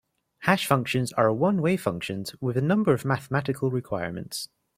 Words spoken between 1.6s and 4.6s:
functions with a number of mathematical requirements.